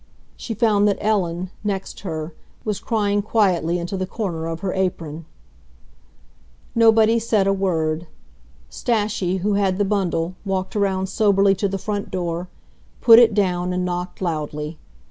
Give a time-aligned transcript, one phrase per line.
[0.35, 2.33] She found that Ellen, next her,
[2.65, 5.25] was crying quietly into the corner of her apron.
[6.73, 8.07] Nobody said a word.
[8.67, 12.47] Stashie, who had the bundle, walked around soberly to the front door,
[12.99, 14.79] put it down, and knocked loudly.